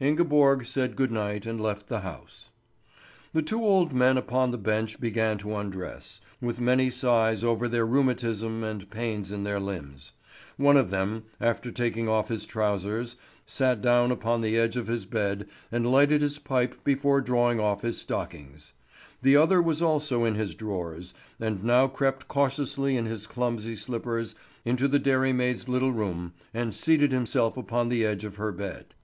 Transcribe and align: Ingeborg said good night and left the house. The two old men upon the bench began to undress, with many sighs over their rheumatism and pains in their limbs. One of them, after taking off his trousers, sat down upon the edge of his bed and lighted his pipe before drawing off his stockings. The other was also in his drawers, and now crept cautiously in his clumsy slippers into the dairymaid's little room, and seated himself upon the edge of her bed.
Ingeborg 0.00 0.64
said 0.64 0.96
good 0.96 1.10
night 1.12 1.44
and 1.44 1.60
left 1.60 1.88
the 1.88 2.00
house. 2.00 2.48
The 3.34 3.42
two 3.42 3.62
old 3.62 3.92
men 3.92 4.16
upon 4.16 4.50
the 4.50 4.56
bench 4.56 4.98
began 4.98 5.36
to 5.36 5.54
undress, 5.56 6.22
with 6.40 6.58
many 6.58 6.88
sighs 6.88 7.44
over 7.44 7.68
their 7.68 7.84
rheumatism 7.84 8.64
and 8.64 8.88
pains 8.90 9.30
in 9.30 9.44
their 9.44 9.60
limbs. 9.60 10.12
One 10.56 10.78
of 10.78 10.88
them, 10.88 11.24
after 11.38 11.70
taking 11.70 12.08
off 12.08 12.28
his 12.28 12.46
trousers, 12.46 13.16
sat 13.44 13.82
down 13.82 14.10
upon 14.10 14.40
the 14.40 14.56
edge 14.56 14.78
of 14.78 14.86
his 14.86 15.04
bed 15.04 15.46
and 15.70 15.86
lighted 15.92 16.22
his 16.22 16.38
pipe 16.38 16.82
before 16.82 17.20
drawing 17.20 17.60
off 17.60 17.82
his 17.82 17.98
stockings. 17.98 18.72
The 19.20 19.36
other 19.36 19.60
was 19.60 19.82
also 19.82 20.24
in 20.24 20.34
his 20.34 20.54
drawers, 20.54 21.12
and 21.38 21.62
now 21.62 21.88
crept 21.88 22.26
cautiously 22.26 22.96
in 22.96 23.04
his 23.04 23.26
clumsy 23.26 23.76
slippers 23.76 24.34
into 24.64 24.88
the 24.88 24.98
dairymaid's 24.98 25.68
little 25.68 25.92
room, 25.92 26.32
and 26.54 26.74
seated 26.74 27.12
himself 27.12 27.58
upon 27.58 27.90
the 27.90 28.06
edge 28.06 28.24
of 28.24 28.36
her 28.36 28.50
bed. 28.50 28.94